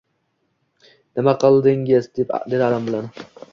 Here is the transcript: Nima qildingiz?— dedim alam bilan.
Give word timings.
Nima 1.19 1.35
qildingiz?— 1.45 2.09
dedim 2.19 2.67
alam 2.71 2.91
bilan. 2.91 3.15